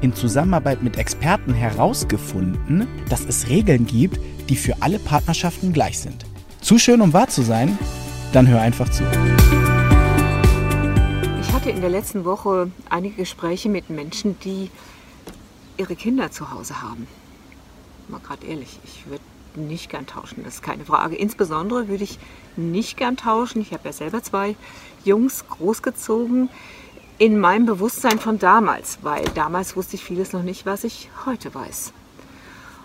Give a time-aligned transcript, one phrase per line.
[0.00, 6.24] in Zusammenarbeit mit Experten herausgefunden, dass es Regeln gibt, die für alle Partnerschaften gleich sind.
[6.60, 7.78] Zu schön, um wahr zu sein?
[8.32, 9.04] Dann hör einfach zu.
[11.40, 14.70] Ich hatte in der letzten Woche einige Gespräche mit Menschen, die
[15.76, 17.06] ihre Kinder zu Hause haben.
[18.08, 19.22] Mal gerade ehrlich, ich würde
[19.56, 21.16] nicht gern tauschen, das ist keine Frage.
[21.16, 22.18] Insbesondere würde ich
[22.56, 23.60] nicht gern tauschen.
[23.62, 24.54] Ich habe ja selber zwei
[25.04, 26.48] Jungs großgezogen
[27.18, 31.54] in meinem Bewusstsein von damals, weil damals wusste ich vieles noch nicht, was ich heute
[31.54, 31.92] weiß.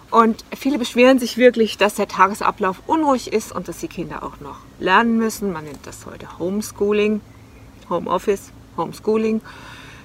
[0.09, 4.39] Und viele beschweren sich wirklich, dass der Tagesablauf unruhig ist und dass die Kinder auch
[4.41, 5.53] noch lernen müssen.
[5.53, 7.21] Man nennt das heute Homeschooling,
[7.89, 9.41] Homeoffice, Homeschooling.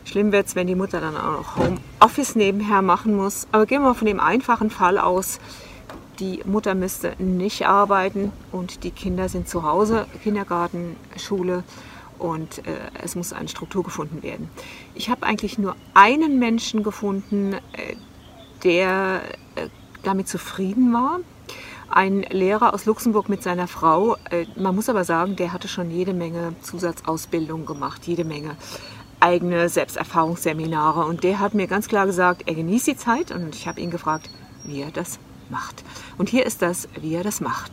[0.04, 3.48] Schlimm wird es, wenn die Mutter dann auch noch Homeoffice nebenher machen muss.
[3.50, 5.41] Aber gehen wir mal von dem einfachen Fall aus,
[6.20, 11.64] die Mutter müsste nicht arbeiten und die Kinder sind zu Hause, Kindergarten, Schule
[12.19, 12.62] und äh,
[13.03, 14.48] es muss eine Struktur gefunden werden.
[14.95, 17.97] Ich habe eigentlich nur einen Menschen gefunden, äh,
[18.64, 19.22] der
[19.55, 19.69] äh,
[20.03, 21.20] damit zufrieden war.
[21.89, 24.17] Ein Lehrer aus Luxemburg mit seiner Frau.
[24.31, 28.56] Äh, man muss aber sagen, der hatte schon jede Menge Zusatzausbildung gemacht, jede Menge
[29.20, 31.05] eigene Selbsterfahrungsseminare.
[31.05, 33.31] Und der hat mir ganz klar gesagt, er genießt die Zeit.
[33.31, 34.31] Und ich habe ihn gefragt,
[34.64, 35.84] wie er das macht.
[36.19, 37.72] Und hier ist das, wie er das macht.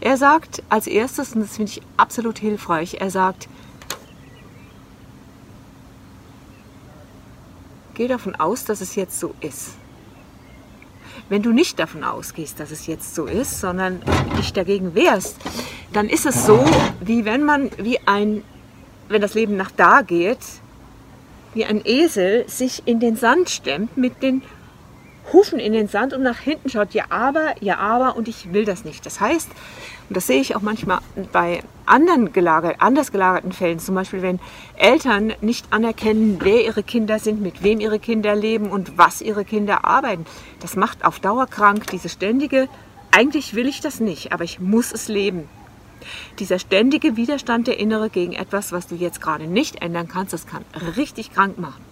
[0.00, 3.48] Er sagt als erstes, und das finde ich absolut hilfreich, er sagt,
[7.94, 9.76] geh davon aus, dass es jetzt so ist.
[11.28, 14.02] Wenn du nicht davon ausgehst, dass es jetzt so ist, sondern
[14.38, 15.36] dich dagegen wehrst,
[15.92, 16.64] dann ist es so,
[17.00, 18.42] wie wenn man, wie ein,
[19.08, 20.40] wenn das Leben nach da geht,
[21.54, 24.42] wie ein Esel sich in den Sand stemmt mit den
[25.32, 28.64] Hufen in den Sand und nach hinten schaut, ja aber, ja aber und ich will
[28.64, 29.04] das nicht.
[29.06, 29.48] Das heißt,
[30.08, 31.00] und das sehe ich auch manchmal
[31.32, 34.38] bei anderen gelagert, anders gelagerten Fällen, zum Beispiel wenn
[34.76, 39.44] Eltern nicht anerkennen, wer ihre Kinder sind, mit wem ihre Kinder leben und was ihre
[39.44, 40.26] Kinder arbeiten.
[40.60, 42.68] Das macht auf Dauer krank, diese ständige,
[43.10, 45.48] eigentlich will ich das nicht, aber ich muss es leben.
[46.38, 50.46] Dieser ständige Widerstand der Innere gegen etwas, was du jetzt gerade nicht ändern kannst, das
[50.46, 50.64] kann
[50.96, 51.83] richtig krank machen.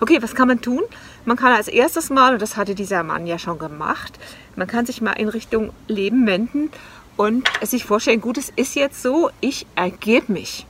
[0.00, 0.82] Okay, was kann man tun?
[1.24, 4.18] Man kann als erstes Mal, und das hatte dieser Mann ja schon gemacht,
[4.56, 6.70] man kann sich mal in Richtung Leben wenden
[7.16, 10.66] und sich vorstellen, gut, es ist jetzt so, ich ergebe mich.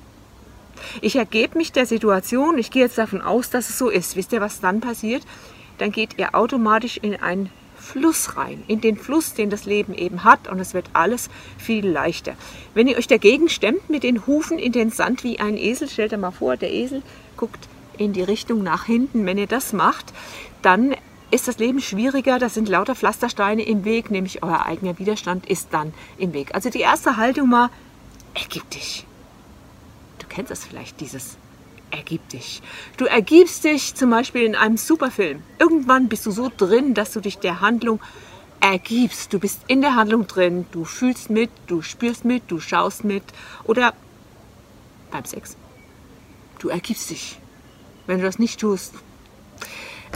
[1.00, 4.16] Ich ergebe mich der Situation, ich gehe jetzt davon aus, dass es so ist.
[4.16, 5.22] Wisst ihr, was dann passiert?
[5.78, 7.50] Dann geht ihr automatisch in einen
[7.82, 11.28] Fluss rein, in den Fluss, den das Leben eben hat und es wird alles
[11.58, 12.34] viel leichter.
[12.74, 16.12] Wenn ihr euch dagegen stemmt mit den Hufen in den Sand wie ein Esel, stellt
[16.12, 17.02] euch mal vor, der Esel
[17.36, 19.26] guckt in die Richtung nach hinten.
[19.26, 20.12] Wenn ihr das macht,
[20.62, 20.94] dann
[21.30, 25.68] ist das Leben schwieriger, da sind lauter Pflastersteine im Weg, nämlich euer eigener Widerstand ist
[25.70, 26.54] dann im Weg.
[26.54, 27.70] Also die erste Haltung mal,
[28.34, 29.06] ergib dich.
[30.18, 31.38] Du kennst das vielleicht, dieses
[31.90, 32.62] ergib dich.
[32.96, 35.42] Du ergibst dich zum Beispiel in einem Superfilm.
[35.58, 38.00] Irgendwann bist du so drin, dass du dich der Handlung
[38.60, 39.32] ergibst.
[39.32, 43.22] Du bist in der Handlung drin, du fühlst mit, du spürst mit, du schaust mit.
[43.64, 43.94] Oder
[45.10, 45.56] beim Sex.
[46.58, 47.38] Du ergibst dich.
[48.06, 48.94] Wenn du das nicht tust,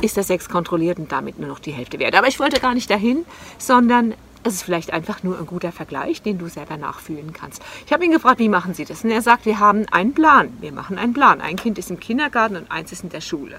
[0.03, 2.15] ist der Sex kontrolliert und damit nur noch die Hälfte wert.
[2.15, 3.25] Aber ich wollte gar nicht dahin,
[3.59, 7.63] sondern es ist vielleicht einfach nur ein guter Vergleich, den du selber nachfühlen kannst.
[7.85, 9.03] Ich habe ihn gefragt, wie machen Sie das?
[9.03, 10.57] Und er sagt, wir haben einen Plan.
[10.61, 11.41] Wir machen einen Plan.
[11.41, 13.59] Ein Kind ist im Kindergarten und eins ist in der Schule.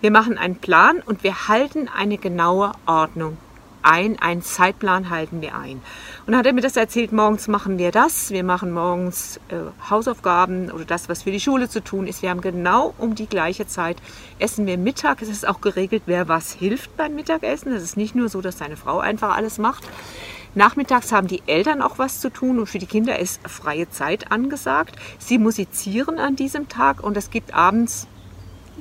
[0.00, 3.38] Wir machen einen Plan und wir halten eine genaue Ordnung
[3.82, 5.82] ein, einen Zeitplan halten wir ein.
[6.26, 9.56] Und dann hat er mir das erzählt, morgens machen wir das, wir machen morgens äh,
[9.88, 12.22] Hausaufgaben oder das, was für die Schule zu tun ist.
[12.22, 13.96] Wir haben genau um die gleiche Zeit,
[14.38, 15.22] essen wir Mittag.
[15.22, 17.72] Es ist auch geregelt, wer was hilft beim Mittagessen.
[17.72, 19.84] Es ist nicht nur so, dass seine Frau einfach alles macht.
[20.54, 24.32] Nachmittags haben die Eltern auch was zu tun und für die Kinder ist freie Zeit
[24.32, 24.96] angesagt.
[25.18, 28.08] Sie musizieren an diesem Tag und es gibt abends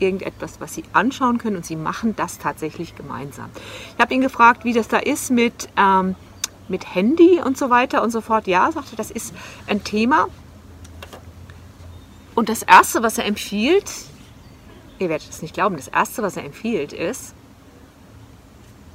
[0.01, 3.49] irgendetwas, was sie anschauen können und sie machen das tatsächlich gemeinsam.
[3.95, 6.15] Ich habe ihn gefragt, wie das da ist mit, ähm,
[6.67, 8.47] mit Handy und so weiter und so fort.
[8.47, 9.33] Ja, sagte, das ist
[9.67, 10.27] ein Thema.
[12.35, 13.91] Und das Erste, was er empfiehlt,
[14.99, 17.33] ihr werdet es nicht glauben, das Erste, was er empfiehlt, ist,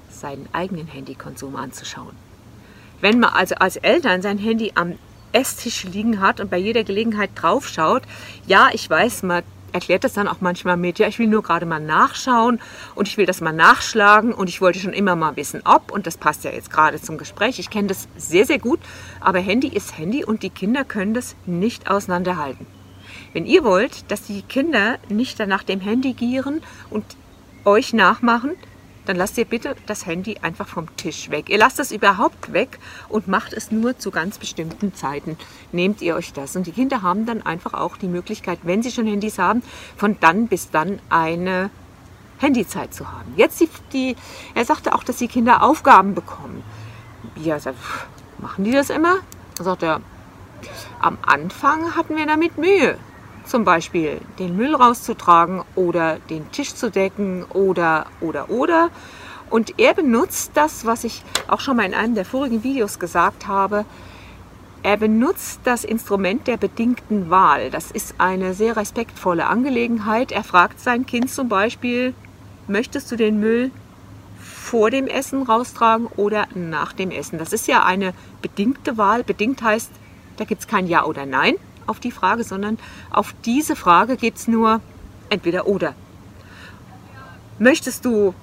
[0.08, 2.16] seinen eigenen Handykonsum anzuschauen.
[3.00, 4.98] Wenn man also als Eltern sein Handy am
[5.32, 8.02] Esstisch liegen hat und bei jeder Gelegenheit draufschaut,
[8.46, 9.42] ja, ich weiß, man
[9.75, 12.61] erklärt das dann auch manchmal mit, ja, ich will nur gerade mal nachschauen
[12.94, 16.06] und ich will das mal nachschlagen und ich wollte schon immer mal wissen, ob, und
[16.06, 18.79] das passt ja jetzt gerade zum Gespräch, ich kenne das sehr, sehr gut,
[19.21, 22.67] aber Handy ist Handy und die Kinder können das nicht auseinanderhalten.
[23.32, 27.05] Wenn ihr wollt, dass die Kinder nicht dann nach dem Handy gieren und
[27.65, 28.53] euch nachmachen,
[29.06, 31.48] dann lasst ihr bitte das Handy einfach vom Tisch weg.
[31.48, 32.78] Ihr lasst es überhaupt weg
[33.08, 35.36] und macht es nur zu ganz bestimmten Zeiten.
[35.72, 36.56] Nehmt ihr euch das.
[36.56, 39.62] Und die Kinder haben dann einfach auch die Möglichkeit, wenn sie schon Handys haben,
[39.96, 41.70] von dann bis dann eine
[42.38, 43.32] Handyzeit zu haben.
[43.36, 44.16] Jetzt die, die
[44.54, 46.62] er sagte auch, dass die Kinder Aufgaben bekommen.
[47.36, 47.78] Ja, sagt,
[48.38, 49.16] machen die das immer?
[49.56, 50.00] Da sagt er,
[51.00, 52.98] am Anfang hatten wir damit Mühe.
[53.44, 58.91] Zum Beispiel den Müll rauszutragen oder den Tisch zu decken oder, oder, oder.
[59.50, 63.46] Und er benutzt das, was ich auch schon mal in einem der vorigen Videos gesagt
[63.46, 63.85] habe.
[64.82, 67.70] Er benutzt das Instrument der bedingten Wahl.
[67.70, 70.32] Das ist eine sehr respektvolle Angelegenheit.
[70.32, 72.14] Er fragt sein Kind zum Beispiel,
[72.67, 73.70] möchtest du den Müll
[74.38, 77.38] vor dem Essen raustragen oder nach dem Essen?
[77.38, 79.23] Das ist ja eine bedingte Wahl.
[79.23, 79.90] Bedingt heißt,
[80.37, 81.55] da gibt es kein Ja oder Nein
[81.86, 82.78] auf die Frage, sondern
[83.10, 84.81] auf diese Frage gibt es nur
[85.31, 85.94] entweder oder.
[87.58, 88.34] Möchtest du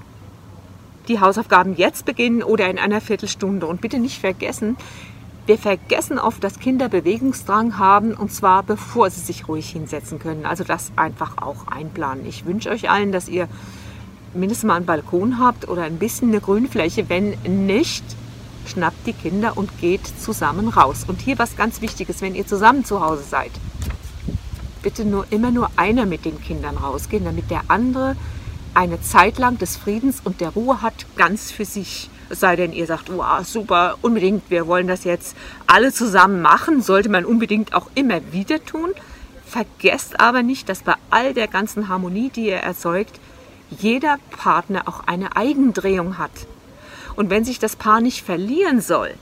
[1.07, 3.67] die Hausaufgaben jetzt beginnen oder in einer Viertelstunde?
[3.67, 4.77] Und bitte nicht vergessen,
[5.47, 10.45] wir vergessen oft, dass Kinder Bewegungsdrang haben und zwar bevor sie sich ruhig hinsetzen können.
[10.45, 12.25] Also das einfach auch einplanen.
[12.25, 13.47] Ich wünsche euch allen, dass ihr
[14.33, 17.09] mindestens mal einen Balkon habt oder ein bisschen eine Grünfläche.
[17.09, 17.35] Wenn
[17.67, 18.03] nicht,
[18.65, 21.05] schnappt die Kinder und geht zusammen raus.
[21.07, 23.51] Und hier was ganz Wichtiges, wenn ihr zusammen zu Hause seid,
[24.81, 28.15] bitte nur immer nur einer mit den Kindern rausgehen, damit der andere
[28.73, 32.09] eine Zeit lang des Friedens und der Ruhe hat, ganz für sich.
[32.29, 35.35] Es sei denn, ihr sagt, wow, super, unbedingt, wir wollen das jetzt
[35.67, 38.91] alle zusammen machen, sollte man unbedingt auch immer wieder tun.
[39.45, 43.19] Vergesst aber nicht, dass bei all der ganzen Harmonie, die ihr erzeugt,
[43.69, 46.31] jeder Partner auch eine Eigendrehung hat.
[47.15, 49.13] Und wenn sich das Paar nicht verlieren soll,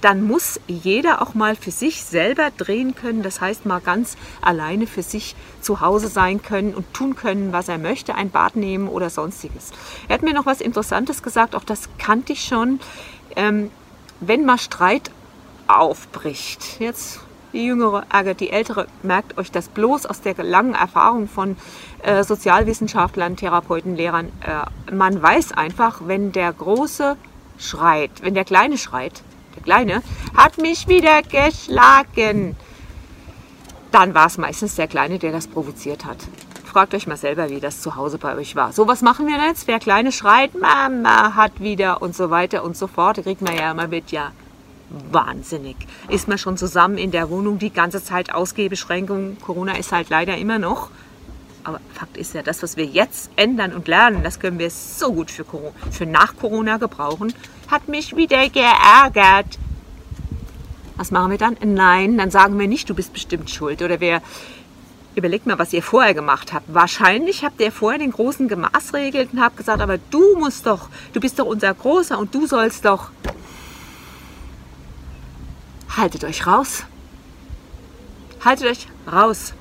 [0.00, 3.22] dann muss jeder auch mal für sich selber drehen können.
[3.22, 7.68] Das heißt, mal ganz alleine für sich zu Hause sein können und tun können, was
[7.68, 9.72] er möchte, ein Bad nehmen oder sonstiges.
[10.08, 12.80] Er hat mir noch was Interessantes gesagt, auch das kannte ich schon.
[13.36, 13.70] Ähm,
[14.20, 15.10] wenn mal Streit
[15.66, 17.20] aufbricht, jetzt
[17.52, 21.56] die Jüngere ärgert die Ältere, merkt euch das bloß aus der langen Erfahrung von
[22.02, 24.28] äh, Sozialwissenschaftlern, Therapeuten, Lehrern.
[24.40, 27.16] Äh, man weiß einfach, wenn der Große
[27.58, 29.22] schreit, wenn der Kleine schreit,
[29.56, 30.02] der Kleine
[30.36, 32.56] hat mich wieder geschlagen,
[33.90, 36.18] dann war es meistens der Kleine, der das provoziert hat.
[36.64, 38.72] Fragt euch mal selber, wie das zu Hause bei euch war.
[38.72, 39.66] So, was machen wir jetzt?
[39.66, 43.20] Wer Kleine schreit, Mama hat wieder und so weiter und so fort.
[43.20, 44.30] Kriegt man ja immer mit, ja,
[45.10, 45.76] wahnsinnig.
[46.08, 49.38] Ist man schon zusammen in der Wohnung die ganze Zeit Ausgehbeschränkungen.
[49.40, 50.90] Corona ist halt leider immer noch.
[51.62, 55.12] Aber Fakt ist ja, das, was wir jetzt ändern und lernen, das können wir so
[55.12, 57.32] gut für, Corona, für nach Corona gebrauchen.
[57.70, 59.58] Hat mich wieder geärgert.
[60.96, 61.56] Was machen wir dann?
[61.62, 63.82] Nein, dann sagen wir nicht, du bist bestimmt schuld.
[63.82, 64.22] Oder wer,
[65.14, 66.72] überlegt mal, was ihr vorher gemacht habt.
[66.72, 71.20] Wahrscheinlich habt ihr vorher den Großen gemaßregelt und habt gesagt, aber du musst doch, du
[71.20, 73.10] bist doch unser Großer und du sollst doch
[75.96, 76.84] haltet euch raus.
[78.44, 79.54] Haltet euch raus.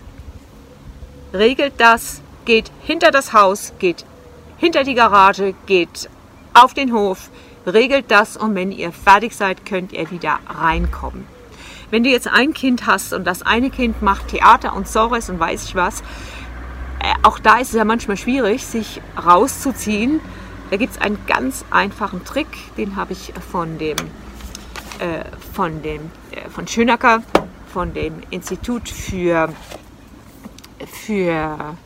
[1.33, 4.05] Regelt das, geht hinter das Haus, geht
[4.57, 6.09] hinter die Garage, geht
[6.53, 7.29] auf den Hof,
[7.65, 11.25] regelt das und wenn ihr fertig seid, könnt ihr wieder reinkommen.
[11.91, 15.39] Wenn du jetzt ein Kind hast und das eine Kind macht Theater und Sores und
[15.39, 16.01] weiß ich was,
[17.01, 20.19] äh, auch da ist es ja manchmal schwierig, sich rauszuziehen.
[20.69, 23.97] Da gibt es einen ganz einfachen Trick, den habe ich von dem
[25.53, 27.23] von, dem, äh, von Schönacker,
[27.71, 29.49] von dem Institut für,
[30.85, 31.77] für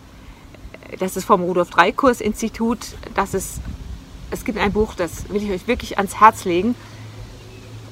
[0.99, 2.79] das ist vom Rudolf Dreikurs Institut,
[3.15, 3.59] das ist,
[4.31, 6.75] es gibt ein Buch, das will ich euch wirklich ans Herz legen.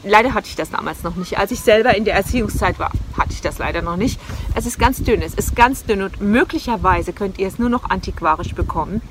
[0.03, 1.37] Leider hatte ich das damals noch nicht.
[1.37, 4.19] Als ich selber in der Erziehungszeit war, hatte ich das leider noch nicht.
[4.55, 7.89] Es ist ganz dünn, es ist ganz dünn und möglicherweise könnt ihr es nur noch
[7.89, 9.01] antiquarisch bekommen.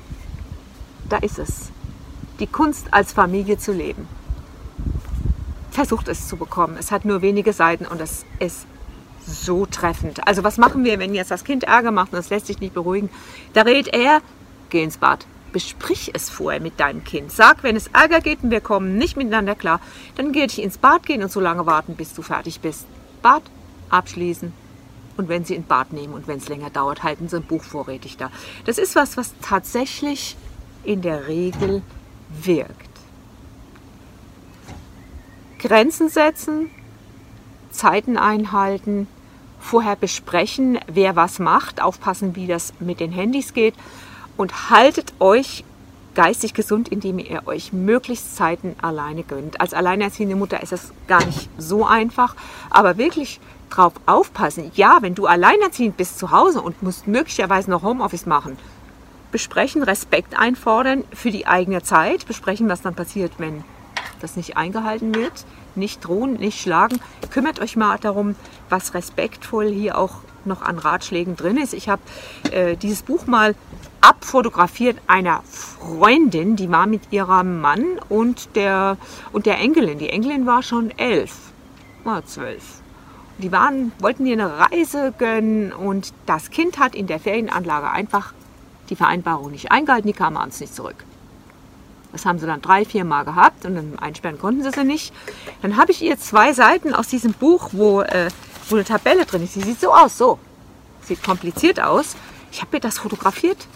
[1.07, 1.69] Da ist es.
[2.39, 4.07] Die Kunst als Familie zu leben
[5.71, 6.75] versucht es zu bekommen.
[6.77, 8.67] Es hat nur wenige Seiten und es ist
[9.25, 10.27] so treffend.
[10.27, 12.73] Also was machen wir, wenn jetzt das Kind Ärger macht und es lässt sich nicht
[12.73, 13.09] beruhigen?
[13.53, 14.21] Da rät er,
[14.69, 15.25] geh ins Bad.
[15.53, 17.31] Besprich es vorher mit deinem Kind.
[17.31, 19.81] Sag, wenn es Ärger geht und wir kommen nicht miteinander klar,
[20.15, 22.85] dann geh dich ins Bad gehen und so lange warten, bis du fertig bist.
[23.21, 23.43] Bad
[23.89, 24.53] abschließen.
[25.17, 27.63] Und wenn sie in Bad nehmen und wenn es länger dauert, halten sie ein Buch
[27.63, 28.31] vorrätig da.
[28.65, 30.37] Das ist was, was tatsächlich
[30.83, 31.81] in der Regel
[32.29, 32.90] wirkt.
[35.61, 36.69] Grenzen setzen,
[37.69, 39.07] Zeiten einhalten
[39.59, 43.75] vorher besprechen, wer was macht, aufpassen, wie das mit den Handys geht
[44.37, 45.63] und haltet euch
[46.15, 49.61] geistig gesund, indem ihr euch möglichst Zeiten alleine gönnt.
[49.61, 52.35] Als alleinerziehende Mutter ist es gar nicht so einfach,
[52.69, 53.39] aber wirklich
[53.69, 54.71] drauf aufpassen.
[54.73, 58.57] Ja, wenn du alleinerziehend bist zu Hause und musst möglicherweise noch Homeoffice machen,
[59.31, 63.63] besprechen, Respekt einfordern für die eigene Zeit, besprechen, was dann passiert, wenn
[64.21, 66.99] das nicht eingehalten wird, nicht drohen, nicht schlagen.
[67.29, 68.35] Kümmert euch mal darum,
[68.69, 71.73] was respektvoll hier auch noch an Ratschlägen drin ist.
[71.73, 72.01] Ich habe
[72.51, 73.55] äh, dieses Buch mal
[74.01, 78.97] abfotografiert einer Freundin, die war mit ihrem Mann und der,
[79.31, 79.99] und der Enkelin.
[79.99, 81.35] Die Enkelin war schon elf,
[82.03, 82.81] oder zwölf.
[83.37, 88.33] Die waren, wollten ihr eine Reise gönnen und das Kind hat in der Ferienanlage einfach
[88.89, 91.05] die Vereinbarung nicht eingehalten, die kamen abends nicht zurück.
[92.11, 95.13] Das haben sie dann drei, vier Mal gehabt und dann einsperren konnten sie sie nicht.
[95.61, 98.29] Dann habe ich ihr zwei Seiten aus diesem Buch, wo, äh,
[98.69, 99.55] wo eine Tabelle drin ist.
[99.55, 100.37] Die sieht so aus, so.
[101.01, 102.15] Sieht kompliziert aus.
[102.51, 103.67] Ich habe ihr das fotografiert.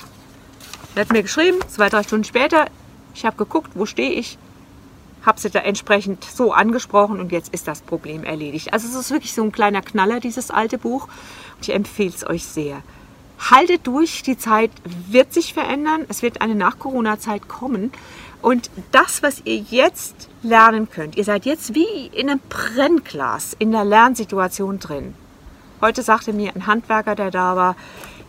[0.95, 2.65] Er hat mir geschrieben, zwei, drei Stunden später.
[3.13, 4.37] Ich habe geguckt, wo stehe ich.
[5.25, 8.73] Habe sie da entsprechend so angesprochen und jetzt ist das Problem erledigt.
[8.73, 11.07] Also es ist wirklich so ein kleiner Knaller, dieses alte Buch.
[11.55, 12.83] Und ich empfehle es euch sehr.
[13.39, 14.71] Haltet durch, die Zeit
[15.09, 16.05] wird sich verändern.
[16.09, 17.91] Es wird eine Nach-Corona-Zeit kommen.
[18.41, 23.71] Und das, was ihr jetzt lernen könnt, ihr seid jetzt wie in einem Brennglas in
[23.71, 25.15] der Lernsituation drin.
[25.81, 27.75] Heute sagte mir ein Handwerker, der da war,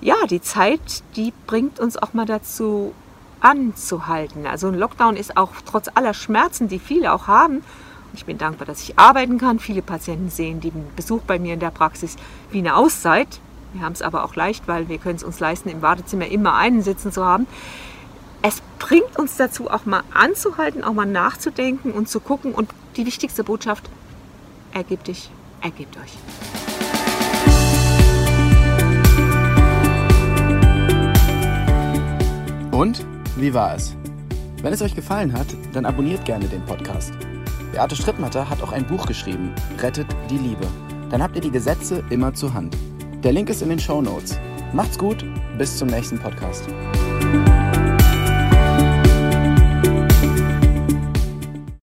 [0.01, 2.95] ja, die Zeit, die bringt uns auch mal dazu
[3.41, 4.47] anzuhalten.
[4.47, 7.63] Also ein Lockdown ist auch trotz aller Schmerzen, die viele auch haben,
[8.17, 9.59] ich bin dankbar, dass ich arbeiten kann.
[9.59, 12.17] Viele Patienten sehen den Besuch bei mir in der Praxis
[12.51, 13.41] wie eine Auszeit.
[13.73, 16.55] Wir haben es aber auch leicht, weil wir können es uns leisten, im Wartezimmer immer
[16.55, 17.47] einen sitzen zu haben
[18.47, 22.55] es bringt uns dazu, auch mal anzuhalten, auch mal nachzudenken und zu gucken.
[22.55, 23.91] Und die wichtigste Botschaft,
[24.73, 25.31] ergebt dich,
[25.63, 26.13] ergebt euch.
[32.71, 33.05] Und
[33.37, 33.97] wie war es?
[34.63, 37.13] Wenn es euch gefallen hat, dann abonniert gerne den Podcast.
[37.73, 40.67] Beate Strittmatter hat auch ein Buch geschrieben, Rettet die Liebe.
[41.11, 42.77] Dann habt ihr die Gesetze immer zur Hand.
[43.23, 44.39] Der Link ist in den Show Notes.
[44.73, 45.25] Macht's gut,
[45.59, 46.69] bis zum nächsten Podcast.